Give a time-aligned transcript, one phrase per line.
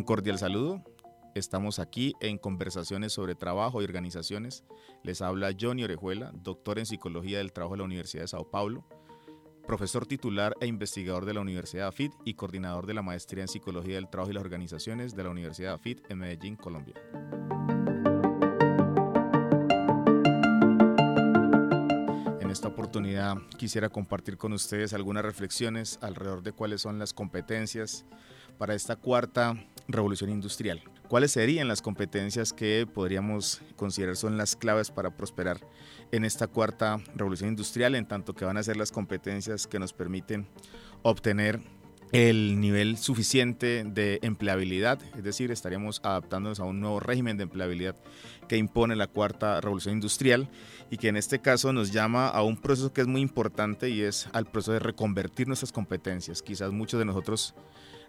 [0.00, 0.82] Un cordial saludo.
[1.34, 4.64] Estamos aquí en conversaciones sobre trabajo y organizaciones.
[5.02, 8.86] Les habla Johnny Orejuela, doctor en Psicología del Trabajo de la Universidad de Sao Paulo,
[9.66, 13.96] profesor titular e investigador de la Universidad AFIT y coordinador de la Maestría en Psicología
[13.96, 16.94] del Trabajo y las Organizaciones de la Universidad AFIT en Medellín, Colombia.
[22.40, 28.06] En esta oportunidad quisiera compartir con ustedes algunas reflexiones alrededor de cuáles son las competencias
[28.58, 29.54] para esta cuarta
[29.92, 30.82] revolución industrial.
[31.08, 35.60] ¿Cuáles serían las competencias que podríamos considerar son las claves para prosperar
[36.12, 39.92] en esta cuarta revolución industrial, en tanto que van a ser las competencias que nos
[39.92, 40.46] permiten
[41.02, 41.60] obtener
[42.12, 47.94] el nivel suficiente de empleabilidad, es decir, estaríamos adaptándonos a un nuevo régimen de empleabilidad
[48.48, 50.48] que impone la cuarta revolución industrial
[50.90, 54.02] y que en este caso nos llama a un proceso que es muy importante y
[54.02, 56.42] es al proceso de reconvertir nuestras competencias.
[56.42, 57.54] Quizás muchos de nosotros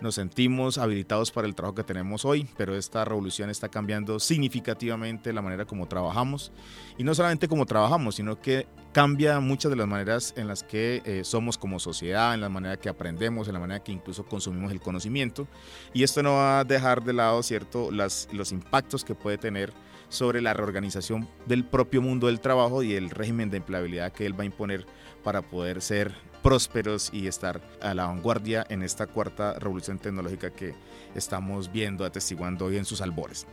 [0.00, 5.32] nos sentimos habilitados para el trabajo que tenemos hoy, pero esta revolución está cambiando significativamente
[5.32, 6.52] la manera como trabajamos
[6.96, 11.02] y no solamente como trabajamos, sino que cambia muchas de las maneras en las que
[11.04, 14.72] eh, somos como sociedad, en la manera que aprendemos, en la manera que incluso consumimos
[14.72, 15.46] el conocimiento
[15.94, 19.72] y esto no va a dejar de lado, ¿cierto?, las, los impactos que puede tener
[20.08, 24.38] sobre la reorganización del propio mundo del trabajo y el régimen de empleabilidad que él
[24.38, 24.86] va a imponer
[25.22, 30.74] para poder ser prósperos y estar a la vanguardia en esta cuarta revolución tecnológica que
[31.14, 33.46] estamos viendo, atestiguando hoy en sus albores.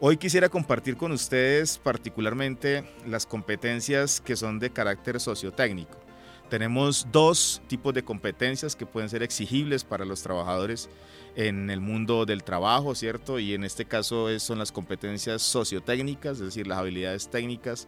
[0.00, 6.09] Hoy quisiera compartir con ustedes particularmente las competencias que son de carácter sociotécnico.
[6.50, 10.90] Tenemos dos tipos de competencias que pueden ser exigibles para los trabajadores
[11.36, 13.38] en el mundo del trabajo, ¿cierto?
[13.38, 17.86] Y en este caso son las competencias sociotécnicas, es decir, las habilidades técnicas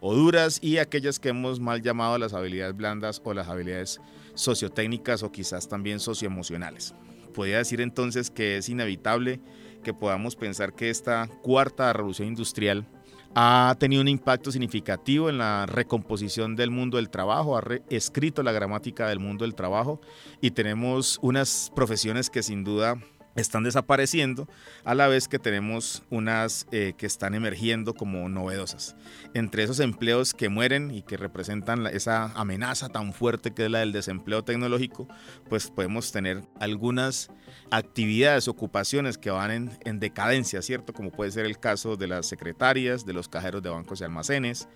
[0.00, 3.98] o duras y aquellas que hemos mal llamado las habilidades blandas o las habilidades
[4.34, 6.94] sociotécnicas o quizás también socioemocionales.
[7.32, 9.40] Podría decir entonces que es inevitable
[9.82, 12.86] que podamos pensar que esta cuarta revolución industrial
[13.34, 18.52] ha tenido un impacto significativo en la recomposición del mundo del trabajo, ha escrito la
[18.52, 20.00] gramática del mundo del trabajo
[20.40, 22.98] y tenemos unas profesiones que sin duda
[23.34, 24.48] están desapareciendo,
[24.84, 28.96] a la vez que tenemos unas eh, que están emergiendo como novedosas.
[29.34, 33.80] Entre esos empleos que mueren y que representan esa amenaza tan fuerte que es la
[33.80, 35.08] del desempleo tecnológico,
[35.48, 37.30] pues podemos tener algunas
[37.70, 40.92] actividades, ocupaciones que van en, en decadencia, ¿cierto?
[40.92, 44.68] Como puede ser el caso de las secretarias, de los cajeros de bancos y almacenes,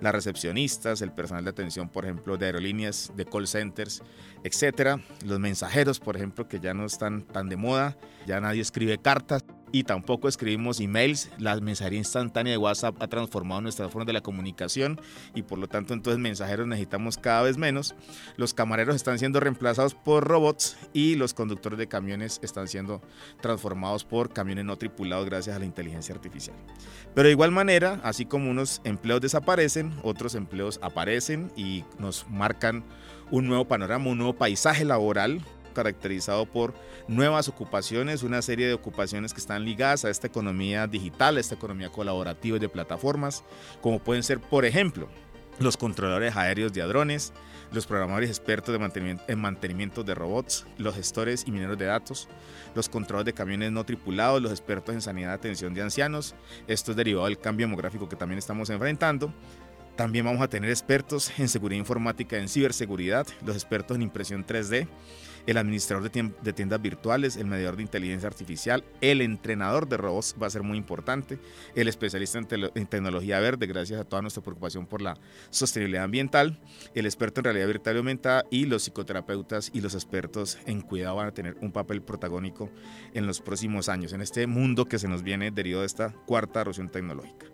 [0.00, 4.02] las recepcionistas, el personal de atención, por ejemplo, de aerolíneas, de call centers,
[4.44, 5.00] etcétera.
[5.24, 7.96] Los mensajeros, por ejemplo, que ya no están tan de moda,
[8.26, 9.44] ya nadie escribe cartas
[9.74, 11.30] y tampoco escribimos emails.
[11.36, 15.00] La mensajería instantánea de WhatsApp ha transformado nuestra forma de la comunicación
[15.34, 17.96] y por lo tanto entonces mensajeros necesitamos cada vez menos.
[18.36, 23.02] Los camareros están siendo reemplazados por robots y los conductores de camiones están siendo
[23.40, 26.56] transformados por camiones no tripulados gracias a la inteligencia artificial.
[27.12, 32.84] Pero de igual manera, así como unos empleos desaparecen, otros empleos aparecen y nos marcan
[33.32, 35.44] un nuevo panorama, un nuevo paisaje laboral
[35.74, 36.72] caracterizado por
[37.08, 41.54] nuevas ocupaciones, una serie de ocupaciones que están ligadas a esta economía digital, a esta
[41.54, 43.44] economía colaborativa y de plataformas,
[43.82, 45.08] como pueden ser, por ejemplo,
[45.58, 47.32] los controladores aéreos de hadrones,
[47.72, 52.28] los programadores expertos de mantenimiento, en mantenimiento de robots, los gestores y mineros de datos,
[52.74, 56.34] los controladores de camiones no tripulados, los expertos en sanidad y atención de ancianos.
[56.66, 59.32] Esto es derivado del cambio demográfico que también estamos enfrentando.
[59.96, 64.88] También vamos a tener expertos en seguridad informática, en ciberseguridad, los expertos en impresión 3D,
[65.46, 70.46] el administrador de, tiendas virtuales, el mediador de inteligencia artificial, el entrenador de robots va
[70.46, 71.38] a ser muy importante,
[71.74, 75.16] el especialista en, tecnología verde, gracias a toda nuestra preocupación por la
[75.50, 76.60] sostenibilidad ambiental,
[76.94, 81.16] el experto en realidad virtual y aumentada y los psicoterapeutas y los expertos en cuidado
[81.16, 82.70] van a tener un papel protagónico
[83.12, 86.60] en los próximos años, en este mundo que se nos viene derivado de esta cuarta
[86.60, 87.53] erosión tecnológica.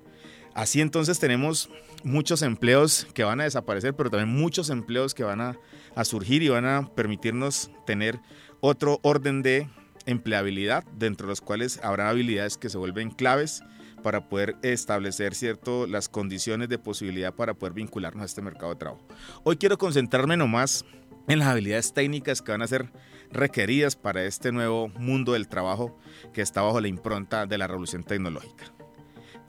[0.54, 1.70] Así entonces tenemos
[2.02, 5.56] muchos empleos que van a desaparecer, pero también muchos empleos que van a,
[6.04, 8.20] surgir y van a permitirnos tener
[8.60, 9.68] otro orden de
[10.06, 13.62] empleabilidad, dentro de los cuales habrá habilidades que se vuelven claves
[14.02, 18.78] para poder establecer cierto las condiciones de posibilidad para poder vincularnos a este mercado de
[18.78, 19.06] trabajo.
[19.44, 20.86] Hoy quiero concentrarme nomás
[21.28, 22.90] en las habilidades técnicas que van a ser
[23.30, 25.98] requeridas para este nuevo mundo del trabajo
[26.32, 28.72] que está bajo la impronta de la revolución tecnológica.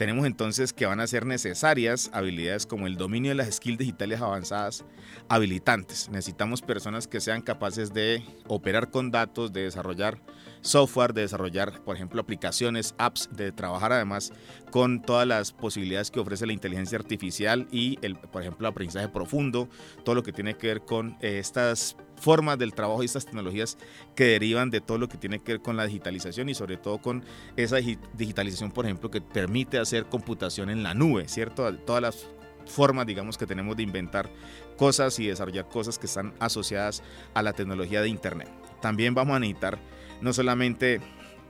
[0.01, 4.19] Tenemos entonces que van a ser necesarias habilidades como el dominio de las skills digitales
[4.19, 4.83] avanzadas
[5.29, 6.09] habilitantes.
[6.09, 10.19] Necesitamos personas que sean capaces de operar con datos, de desarrollar
[10.61, 14.33] software, de desarrollar, por ejemplo, aplicaciones, apps, de trabajar además
[14.71, 19.69] con todas las posibilidades que ofrece la inteligencia artificial y, el, por ejemplo, aprendizaje profundo,
[20.03, 23.77] todo lo que tiene que ver con eh, estas formas del trabajo y estas tecnologías
[24.15, 26.99] que derivan de todo lo que tiene que ver con la digitalización y sobre todo
[26.99, 27.23] con
[27.57, 27.77] esa
[28.13, 31.73] digitalización, por ejemplo, que permite hacer computación en la nube, ¿cierto?
[31.77, 32.27] Todas las
[32.67, 34.29] formas, digamos, que tenemos de inventar
[34.77, 37.03] cosas y desarrollar cosas que están asociadas
[37.33, 38.49] a la tecnología de Internet.
[38.81, 39.79] También vamos a necesitar
[40.21, 41.01] no solamente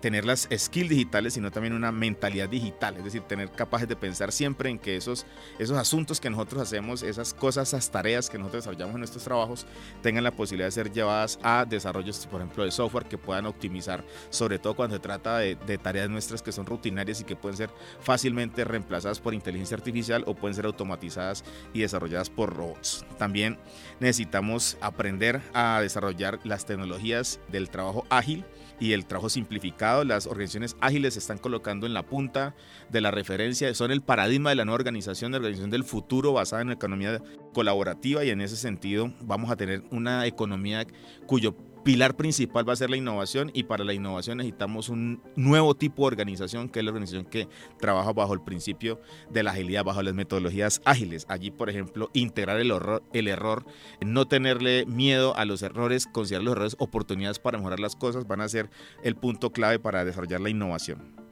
[0.01, 4.31] tener las skills digitales, sino también una mentalidad digital, es decir, tener capaces de pensar
[4.31, 5.25] siempre en que esos,
[5.59, 9.65] esos asuntos que nosotros hacemos, esas cosas, esas tareas que nosotros desarrollamos en nuestros trabajos,
[10.01, 14.03] tengan la posibilidad de ser llevadas a desarrollos, por ejemplo, de software que puedan optimizar,
[14.29, 17.57] sobre todo cuando se trata de, de tareas nuestras que son rutinarias y que pueden
[17.57, 17.69] ser
[17.99, 21.43] fácilmente reemplazadas por inteligencia artificial o pueden ser automatizadas
[21.73, 23.05] y desarrolladas por robots.
[23.17, 23.59] También
[23.99, 28.45] necesitamos aprender a desarrollar las tecnologías del trabajo ágil
[28.81, 29.90] y el trabajo simplificado.
[30.05, 32.55] Las organizaciones ágiles se están colocando en la punta
[32.89, 36.61] de la referencia, son el paradigma de la nueva organización, de organización del futuro basada
[36.61, 37.21] en la economía
[37.53, 40.87] colaborativa y en ese sentido vamos a tener una economía
[41.27, 45.75] cuyo pilar principal va a ser la innovación y para la innovación necesitamos un nuevo
[45.75, 47.47] tipo de organización que es la organización que
[47.79, 48.99] trabaja bajo el principio
[49.29, 51.25] de la agilidad, bajo las metodologías ágiles.
[51.29, 53.65] Allí, por ejemplo, integrar el, horror, el error,
[54.05, 58.41] no tenerle miedo a los errores, considerar los errores oportunidades para mejorar las cosas van
[58.41, 58.69] a ser
[59.03, 61.30] el punto clave para desarrollar la innovación.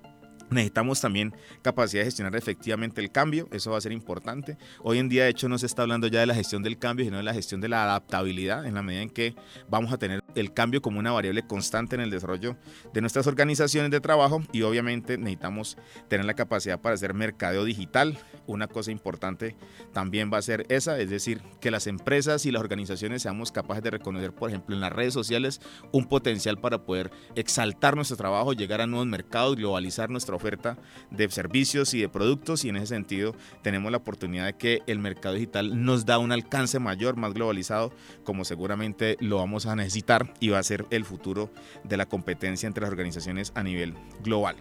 [0.50, 4.58] Necesitamos también capacidad de gestionar efectivamente el cambio, eso va a ser importante.
[4.84, 7.06] Hoy en día, de hecho, no se está hablando ya de la gestión del cambio,
[7.06, 9.36] sino de la gestión de la adaptabilidad, en la medida en que
[9.70, 12.58] vamos a tener el cambio como una variable constante en el desarrollo
[12.94, 18.18] de nuestras organizaciones de trabajo y obviamente necesitamos tener la capacidad para hacer mercadeo digital.
[18.48, 19.56] Una cosa importante
[19.94, 23.84] también va a ser esa, es decir, que las empresas y las organizaciones seamos capaces
[23.84, 25.62] de reconocer, por ejemplo, en las redes sociales
[25.92, 30.78] un potencial para poder exaltar nuestro trabajo, llegar a nuevos mercados, globalizar nuestra oferta
[31.12, 35.00] de servicios y de productos y en ese sentido tenemos la oportunidad de que el
[35.00, 37.92] mercado digital nos da un alcance mayor, más globalizado,
[38.24, 41.52] como seguramente lo vamos a necesitar y va a ser el futuro
[41.84, 43.94] de la competencia entre las organizaciones a nivel
[44.24, 44.56] global.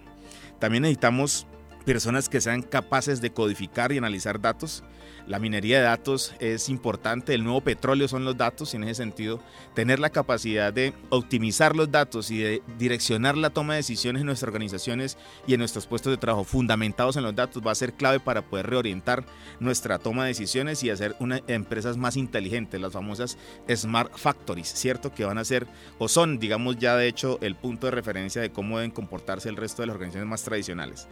[0.58, 1.46] También necesitamos
[1.88, 4.84] personas que sean capaces de codificar y analizar datos
[5.28, 8.94] la minería de datos es importante, el nuevo petróleo son los datos y en ese
[8.94, 9.40] sentido
[9.74, 14.26] tener la capacidad de optimizar los datos y de direccionar la toma de decisiones en
[14.26, 17.92] nuestras organizaciones y en nuestros puestos de trabajo fundamentados en los datos va a ser
[17.92, 19.26] clave para poder reorientar
[19.60, 23.36] nuestra toma de decisiones y hacer una, empresas más inteligentes, las famosas
[23.70, 25.12] Smart Factories, ¿cierto?
[25.12, 25.66] Que van a ser
[25.98, 29.56] o son, digamos ya de hecho, el punto de referencia de cómo deben comportarse el
[29.56, 31.06] resto de las organizaciones más tradicionales.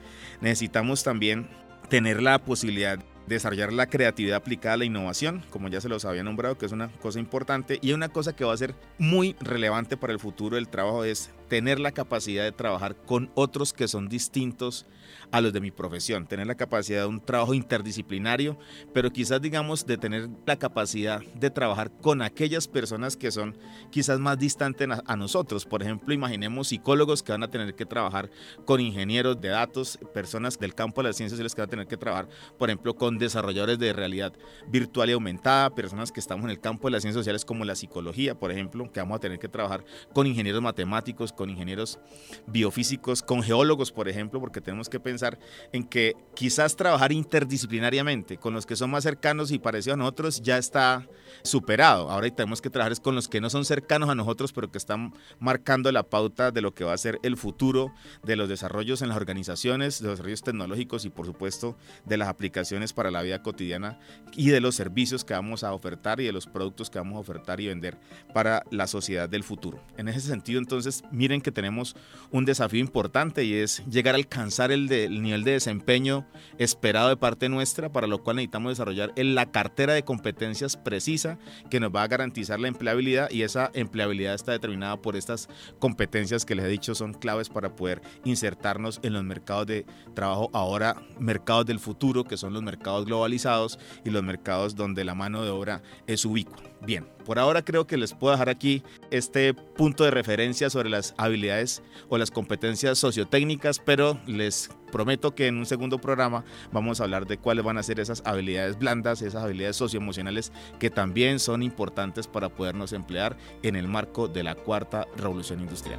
[0.69, 1.49] También
[1.89, 6.23] tener la posibilidad desarrollar la creatividad aplicada a la innovación, como ya se los había
[6.23, 7.79] nombrado, que es una cosa importante.
[7.83, 11.31] Y una cosa que va a ser muy relevante para el futuro del trabajo es
[11.49, 14.87] tener la capacidad de trabajar con otros que son distintos
[15.31, 18.59] a los de mi profesión, tener la capacidad de un trabajo interdisciplinario,
[18.93, 23.57] pero quizás digamos de tener la capacidad de trabajar con aquellas personas que son
[23.91, 25.65] quizás más distantes a, nosotros.
[25.65, 28.31] Por ejemplo, imaginemos psicólogos que van a tener que trabajar
[28.65, 31.87] con ingenieros de datos, personas del campo de las ciencias sociales que van a tener
[31.87, 32.29] que trabajar,
[32.59, 34.33] por ejemplo, con desarrolladores de realidad
[34.69, 37.75] virtual y aumentada, personas que estamos en el campo de las ciencias sociales como la
[37.75, 42.01] psicología, por ejemplo, que vamos a tener que trabajar con ingenieros matemáticos, con ingenieros
[42.47, 45.39] biofísicos, con geólogos, por ejemplo, porque tenemos que pensar
[45.73, 50.43] en que quizás trabajar interdisciplinariamente con los que son más cercanos y parecidos a nosotros
[50.43, 51.07] ya está
[51.43, 52.11] superado.
[52.11, 55.13] Ahora tenemos que trabajar con los que no son cercanos a nosotros, pero que están
[55.39, 57.93] marcando la pauta de lo que va a ser el futuro
[58.25, 62.29] de los desarrollos en las organizaciones, de los desarrollos tecnológicos y por supuesto de las
[62.29, 63.99] aplicaciones para la vida cotidiana
[64.33, 67.21] y de los servicios que vamos a ofertar y de los productos que vamos a
[67.21, 67.99] ofertar y vender
[68.33, 69.83] para la sociedad del futuro.
[69.97, 71.97] En ese sentido, entonces, miren que tenemos
[72.31, 76.25] un desafío importante y es llegar a alcanzar el, el nivel de desempeño
[76.57, 81.37] esperado de parte nuestra, para lo cual necesitamos desarrollar la cartera de competencias precisa
[81.69, 85.49] que nos va a garantizar la empleabilidad y esa empleabilidad está determinada por estas
[85.81, 90.49] competencias que les he dicho son claves para poder insertarnos en los mercados de trabajo
[90.53, 95.43] ahora, mercados del futuro, que son los mercados globalizados y los mercados donde la mano
[95.43, 96.63] de obra es ubicua.
[96.83, 101.13] Bien, por ahora creo que les puedo dejar aquí este punto de referencia sobre las
[101.19, 107.05] habilidades o las competencias sociotécnicas, pero les prometo que en un segundo programa vamos a
[107.05, 111.65] hablar de cuáles van a ser esas habilidades blandas, esas habilidades socioemocionales que también son
[111.65, 115.99] importantes para podernos emplear en el marco de la cuarta revolución industrial.